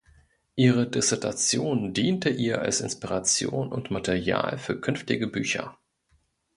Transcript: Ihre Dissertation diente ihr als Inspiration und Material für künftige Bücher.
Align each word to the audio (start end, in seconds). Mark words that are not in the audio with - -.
Ihre 0.55 0.87
Dissertation 0.89 1.93
diente 1.93 2.29
ihr 2.31 2.59
als 2.63 2.81
Inspiration 2.81 3.71
und 3.71 3.91
Material 3.91 4.57
für 4.57 4.81
künftige 4.81 5.27
Bücher. 5.27 5.77